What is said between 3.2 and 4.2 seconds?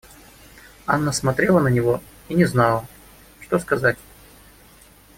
что сказать.